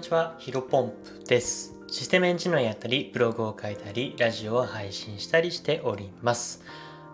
[0.00, 1.74] にちは、ヒロポンプです。
[1.88, 6.62] システムエンジニアやったり、ブログを書いたり、ラジオを配信したりしております。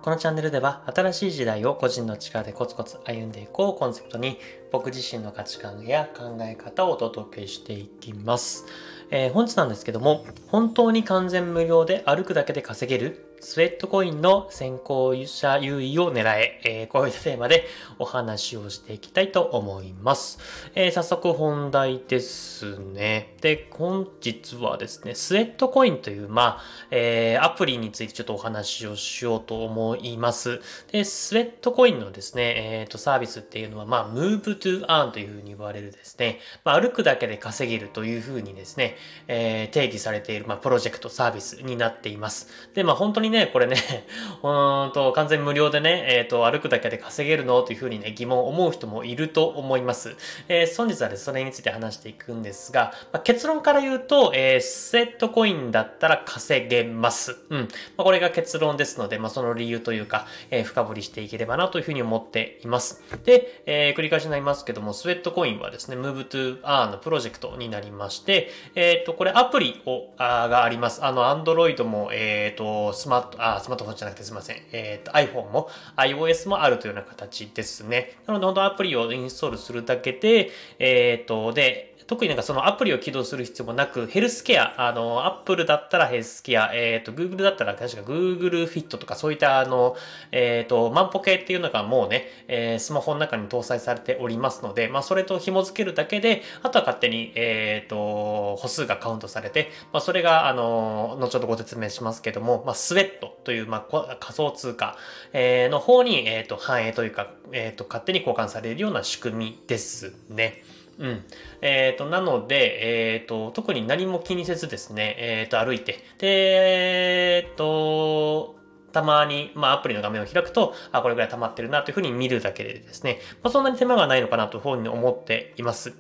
[0.02, 4.38] このチャンネルでは、新しい時代を個人の力でコツコツ歩んでいこうコンセプトに、
[4.70, 8.66] 僕自身の価値観や考え方をお届けしていきます。
[9.10, 17.64] えー、本日なんですけども、本当に完全無料で歩くだけで稼げるスウェットコインの先行者優位を狙え、えー、こういったテーマで
[17.98, 20.38] お話をしていきたいと思います。
[20.74, 23.36] えー、早速本題ですね。
[23.40, 30.60] で、本日はですね、スウェットコインという、まあ、えー、アプリについてちょっとお話をしようと思います。
[30.90, 38.96] で、スウェットコインのですね、えっ、と、サービスっていうのは、まあ、move to earn というふうに言われるですね、まあ、歩くだけで稼げるというふうにですね、
[39.28, 42.48] え、定義されている、まあ、プロジェクトサービスになっています。
[42.74, 43.76] で、まあ、本当ににね、これね、
[44.42, 47.62] うんと、完全無料でね、えっ、ー、と、歩くだけで稼げるの？
[47.62, 50.16] というふうにね、疑問を思う人もいると思います。
[50.48, 57.36] えー、本日はですね、それについて話していくんですが、まあ、結論から言うと、えー、スウェットコインだったら稼げます。
[57.50, 57.60] うん。
[57.60, 57.66] ま
[57.98, 63.02] あ、これが結論ですので、まあ、その理由というか、えー、深掘りしていければなというふうに思っています。
[63.24, 71.04] で、えー、繰り返しになりますけども、スウェットコインはですね、Move to Earn のプロジェクトになりまして、えっ、ー、と、これアプリを、あがあります。
[71.04, 74.56] あの、Android も、えっ、ー、と、スマート、あ、スマートフォンじゃなくてすいません。
[74.72, 78.18] えっ、ー、と、iPhone も iOS もあるというような形ですね。
[78.26, 89.96] なので、本当アプリをインストールするだけで、えっ、ー、と、で、特になんかそのアプリを起動する必要もなく、ヘルスケア、あの、Apple だったらヘルスケア、えっ、ー、と、Google だったら確か Google Fit とかそういったあの、
[90.30, 104.96] えっ、ー、と、万歩計っていうのがもうね、えー、スマホの中に搭載されておりますので、まあ、それと紐付けるだけで、あとは勝手に、えっ、と、歩数がカウントされて、まあ、それが、あの、後ほどご説明しますけども、まあ、スウェという、まあ、仮想通貨、
[105.32, 110.62] えー、の方に、えっ、と、反映というか、えっ、と、勝手に交換されるような仕組みですね。
[110.98, 111.24] うん。
[111.60, 118.56] えっ、ー、と、なので、えっ、ー、と、特に何も気にせずですね、えっ、ー、と、歩いて、で、えっ、と、
[118.96, 125.92] たまに、まあ、アプリの画面を開くと、あ、これぐらい溜まってるなというふうに見るだけでですね、まあ、そんなに手間がないのかなというふうに思っています。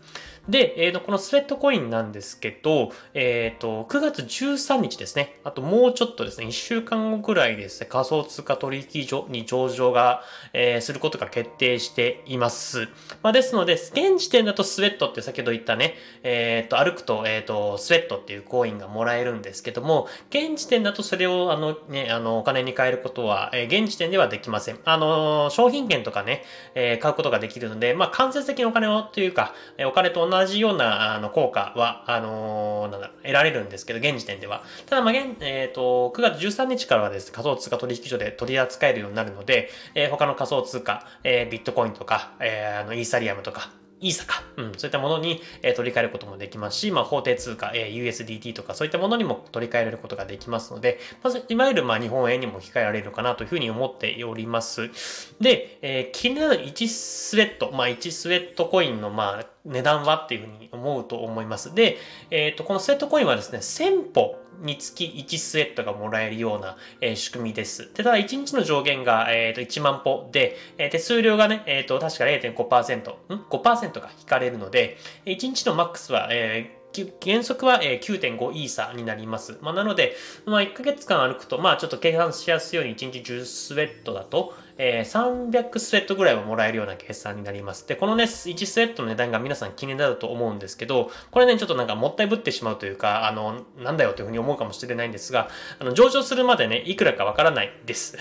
[0.48, 5.40] で、えー、とこのスウェットコインなんですけど、えっ、ー、と、9月13日ですね。
[5.42, 12.88] あともうちょっとですね、1週間後くらいですね、仮想通貨取引所に上場が、えー、することが決定しています。
[13.22, 24.78] まあ、ですので、現時点だとスウェットって先ほど言ったね、えっ、ー、と、歩くと、えっ、と、スウェットっていうコインがもらえるんですけども、現時点だとそれを、あのね、あの、お金に変えることは、え現時点ではできません。
[24.84, 34.62] あの、商品券とかね、え買うことができるので、まあ、間接的にお金をというか、えお金と同じ同じようなあの効果は、あのー、なんだ得られるんですけど、現時点では。
[34.86, 43.70] ただ、まあ、現、えっ、ー、と、9月13日からはです、ね、仮想通貨取引所で取り扱えるようになるので、えー、他の仮想通貨、えー、ビットコインとか、えー、あの、イーサリアムとか、
[44.00, 44.42] イーサか。
[44.56, 54.90] うん、そういったものに、えー、取り替えることもできますし、まあ、法定通貨、えー、USDT とかそういったものにも取り替えられることができますので、まず、いわゆる、まあ、日本円にも置き換えられるかなというふうに思っております。
[55.40, 61.74] で、えー、気になる1スウェット、まあ、1スウェットコインの、まあ、値段はっていうふうに思うと思います。
[61.74, 61.98] で、
[62.30, 67.90] えっ、ー、と、このスウェットコインはですね、1000歩につき1スウェットがもらえるような、えー、仕組みです。
[67.94, 74.96] で、ただ1日の上限が、えー、と1万歩で、えー、手数料がね、えっ、ー、と、確か0.5%、ん ?5% が引かれるので、
[75.26, 76.86] 1日のマックスは、えー
[77.22, 79.58] 原則は9.5イーサになります。
[79.60, 80.16] まあ、なので、
[80.46, 87.88] まあ、1ヶ月間歩くと、まあ、ちょっと計算しやすいように1日10スウェットだと、えー、300スウェットぐらいはもらえるような計算になります。
[87.88, 95.48] で、このね、1スウェットの値段が皆さん気になると思うんですけど、これね、ちょっとなんかもったいぶってしまうというか、あの、なんだよというふうに思うかもしれないんですが、
[95.78, 98.18] あの、上場するまでね、いくらかわからないです。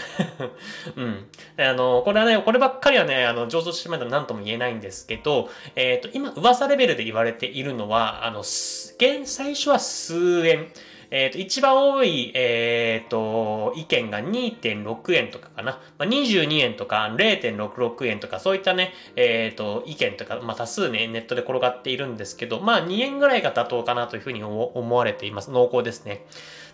[0.95, 1.27] うん。
[1.57, 10.67] あの、これはね、こればっかりはね、あの、上場してまで何とも言えないんですけど、えっ、ー、と、今、噂レベルで言われているのは、あの、現、最初は数円。
[11.11, 15.79] えっ、ー、と、一番多い、えっ、ー、と、意見が2.6円とかかな。
[15.97, 25.51] まあ、22円とか0.66円とか、そういったね、えっ、ー、と、意見とか、まあ、多数ね、ネットで転がっているんですけど、まあ、2円ぐらいが妥当かなというふうに思われています。
[25.51, 26.25] 濃厚ですね。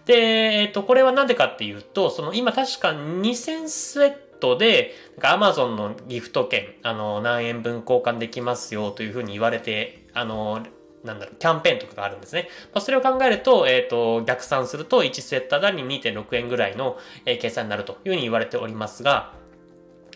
[0.05, 10.63] で、えっ、と、これはなんでかっていうと、その、今確か2000スウェットで、アマゾンのギフト券、あの、何円分交換できますよというふうに言われて、あの、
[11.03, 12.47] なんだろう、キャンペーンとかがあるんですね。
[12.73, 19.33] まあ、それを考えると、えっ、ー、と、逆算すると1スウェッターだに2.6円ぐらいの、えー、計算になるというふうに言われておりますが、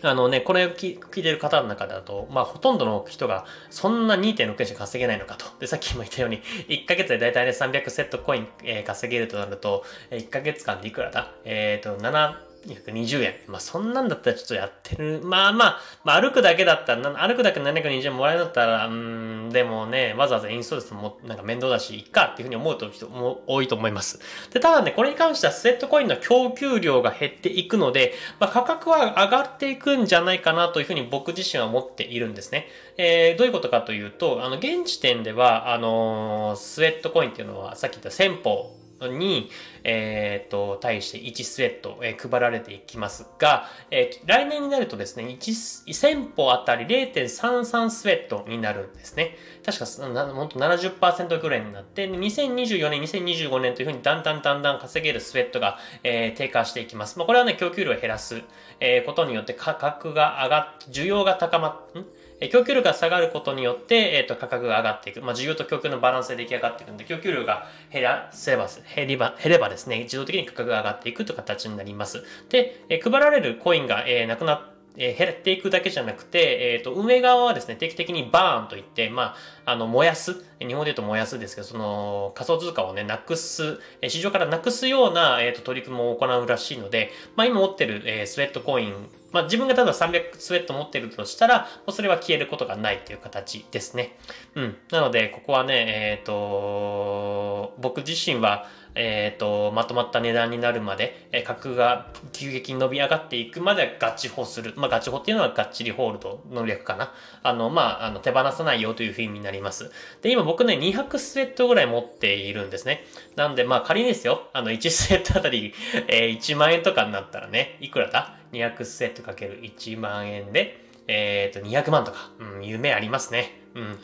[0.02, 5.46] あのね、これを聞いてる方の中だと、まあ、ほとんどの人が、そんな2.6円しか稼げないのかと。
[5.58, 11.32] で、さっきも言ったように、1ヶ月でだいたいね、300セットコイン、えー、稼げるとなると、1ヶ月間でいくらだ？
[11.44, 13.34] えっ、ー、と、7、720円。
[13.46, 15.20] まあそんなんだったらちょっとやってる。
[15.22, 24.20] まあまあ、まあ歩くだけだったら、歩くだけ720円もらえるんだったら、うん、でもね、わざわざインストールするのもなんか面倒だし、いっかっていうふうに思うと人も多いと思います。
[24.52, 32.68] で、ただね、これに関してはスウェットコインの供給量が減っていくので、まあ価格は上がっていくんじゃないかなというふうに僕自身は思っているんですね。
[32.96, 39.50] えー、どういうことかというと、あの、現時点では、あのー、スウェットコインっていうのは、さっき言った先方、に、
[39.84, 49.36] えっ、ー、と、対して1スウェット、えー、配られていきますが、えー、来年になるとですね、1、1000歩あたり0.33スウェットになるんですね。
[49.64, 57.18] 確か、本当70%ぐらいになって、2024年、2025年というふうにだんだんだんだん稼げるスウェットが、えー、低下していきます。
[57.18, 58.42] まあ、これはね、供給量を減らす、
[58.80, 62.06] えー、ことによって価格が上がっ、需要が高まっ、ん？
[62.52, 65.22] 供給量が下がることによって、えっ、ー、と、価格が上がっていく。
[65.22, 72.24] まあ、需要と供給のバランスで出来上がっていくんで、供給量が減らせば、減れば、減ればですね、自動的に価格が上がっていくという形になります。
[72.50, 79.34] で、えー、配られるコインが、えー、なくなって、え、減っていくだけじゃなくて、えっ、ー、と、運営側はですね、定期的にバーンといって、ま
[79.64, 83.78] あ、あの、燃やす、日本で言うと燃やすですけど、その、仮想通貨をね、なくす、
[84.08, 94.18] 市場からなくすような、えっ、ー、と、取り組みを行うらしいので、まあ、今持ってる、えー、スウェットコイン、まあ、自分がただ300スウェット持ってるとしたら、もうそれは消えることがないっていう形ですね。
[94.54, 94.76] うん。
[94.90, 104.72] なので、ここはね、えっ、ー、と、僕自身は、えっ、ー、と、まとまった値段になるまで、え、格が急激に伸び上がっていくまではガチホする。
[104.76, 107.12] まあ、ガチホっていうのはガッチリホールドの略かな。
[107.42, 109.92] あの、まあ、あの、手放さないよという意味になります。
[110.22, 113.04] で、今僕ね、200スウェットぐらい持っているんですね。
[113.36, 115.74] なんで、まあ、仮にですよ、あの、1スウェットあたり、
[116.08, 123.60] えー、1万円とかになったらね、いくらだ ?200 スウェットかける1万円で、えっ、ー、と、200万とか、うん、夢ありますね。
[123.74, 123.98] うん。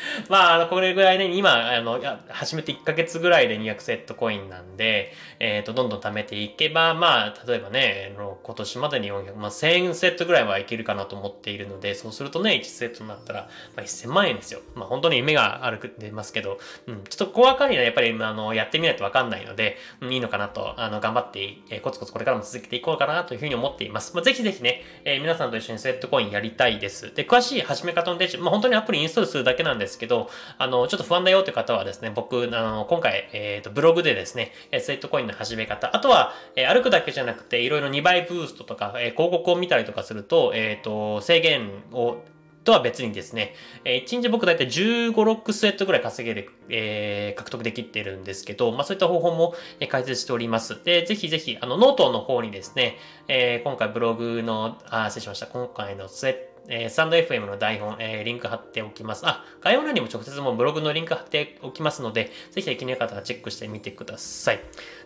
[0.28, 14.60] まあ、あの、これぐらいね、今、あの、始めて1ヶ月ぐらいで200セットコインなんで、えっ、ー、と、どんどん貯めていけば、まあ、例えばね、今年までに400、まあ、1000セットぐらいはいけるかなと思っているので、そうするとね、1セットになったら、まあ、1000万円ですよ。
[14.74, 24.14] まあ、本当に夢があるく出ますけど、うん、ちょっと怖がりはやっぱり、あの、やってみないとわかんないので、うん、いいのかなと、あの、頑張って、えー、コツコツこれからも続けていこうかなというふうに思っています。
[24.14, 27.14] まあ、ぜひぜひね、えー、皆さんと一緒にセットコインやりたいです。
[27.14, 30.28] で、詳しい始め方の手順、まあ、本当にアプリインストールするだけなんですですけど、
[30.58, 42.16] あの、ちょっと不安だよという方はですね、僕、あの、今回、えっ、ー、と、ブログでですね、 Sweatcoin の始め方、あとは、えー、歩くだけじゃなくて、いろいろ2倍ブーストとか、えー、広告を見たりとかすると、えっ、と、制限を
[42.64, 43.54] とは別にですね、
[43.84, 50.82] え1日僕だいたい15、6スウェットぐらい稼げる、えー、獲得できてるんですけど、まあそういった方法も、え解説しております。
[50.84, 52.98] で、ぜひぜひ、あの、ノートの方にですね、
[53.28, 55.46] えー、今回ブログの、あ、失礼しました。
[55.46, 59.26] 今回のスウェットえー、 stand.fm の台本、えー、リンク貼っておきます。
[59.26, 64.60] あ、概要欄にも直接もブログのリンク貼っておきますので、ぜひ気になる方はチェックしてみてください。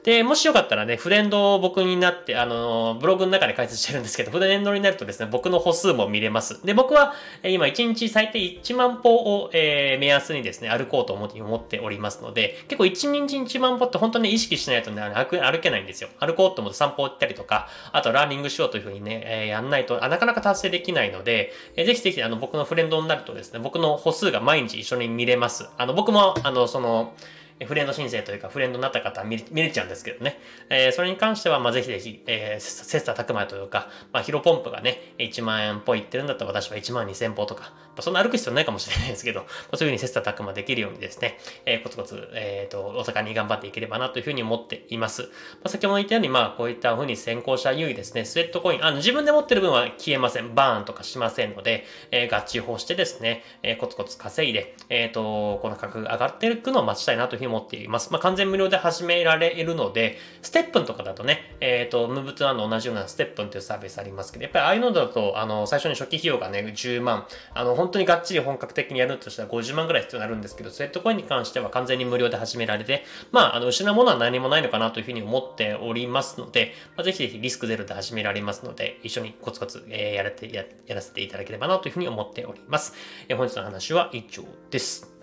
[0.04, 6.64] で、もしよかったらね、フレンドを僕になって、あの、ブログの中で解説してるんですけど、フレンドになるとですね、僕の歩数も見れます。
[6.64, 16.10] で、僕は、え今1日最低1万歩を、えー、目安にですね、歩こうと思って思っておりますので、結構1日1万歩って本当に意識しないとね、歩けないんですよ。
[16.20, 21.45] 歩こうと思って散歩行ったりとか、あとランニングしようというふうにね、えー、やんないと、あなかなか達成できないので、
[21.76, 25.68] えー、ぜひぜひあの僕のフレンドになるとですね、僕の歩数が毎日一緒に見れます。
[25.78, 27.14] あの僕も、あの、その、
[27.64, 30.38] フレンド申請というか、フレンドになった方は見れちゃうんですけどね。
[30.68, 45.22] えー、それに関しては、まあ、ぜひぜひ、えー、切磋琢磨というか、まあ、ヒロポンプがね、1万円っぽいってるんだったら私は1万2000歩とか、まあ、そんな歩く必要ないかもしれないですけど、まあ、そういうふうに切磋琢磨できるようにですね、えー、コツコツ、えっ、ー、と、お盛んに頑張っていければなというふうに思っています。
[45.22, 45.28] ま
[45.64, 50.54] あ、先ほど言ったように、まあ、こういったふうに先行者優位ですね、スウェットコイン、あの、自分で持ってる分は消えません。
[50.54, 58.12] バーンとかしませんので、えー、合致法してですね、えー、コツコツ稼いで、えっ、ー、と、この価格上がっていくのを待ちたいなというふうに思っています。
[58.12, 82.94] まあ完全無料で始められるので、ステップンとかだとね、えっ、ー、と、ムーブトゥアンの同じようなステップンというサービスありますけど、やっぱりああいうのだと、あの、最初に初期費用がね、10万、あの、本当にがっちり本格的にやるとしたら50万ぐらい必要になるんですけど、 Sweatcoin に関しては完全に無料で始められて、まあ、あの、失うものは何もないのかなというふうに思っておりますので、まあ、ぜひぜひリスクゼロで始められますので、一緒にコツコツ、えー、やらてや、やらせていただければなというふうに思っております。
[83.28, 85.15] えー、本日の話は以上です。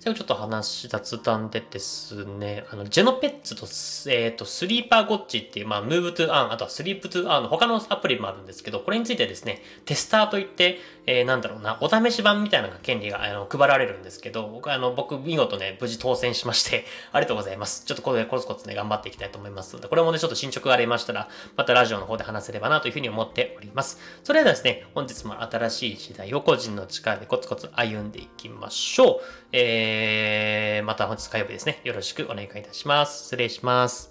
[0.00, 3.66] 最後ちょっと話、雑談でですね、あの、 Genopets と、
[4.08, 17.84] えっ、ー、と、 Sleepagotchi っていう、まあ、 Move to Earn、あとは Sleep to Earn の他のアプリもあるんですけど、これについてですね、テスターといって、えー、なんだろうな、お試し版みたいな権利があの配られるんですけど、僕あの、僕見事ね、無事当選しまして、 ありがとうございます。
[17.84, 23.98] ちょっとこれでコツコツね、頑張っていきたいと思いますので、これもね、ちょっと進捗がありましたら、またラジオの方で話せればなというふうに思っております。
[24.22, 29.20] それではですね、本日も新しい時代を個人の力でコツコツ歩んでいきましょう。
[29.50, 33.24] えーえー、また本日火曜日ですね、よろしくお願いいたします。
[33.24, 34.10] 失礼します。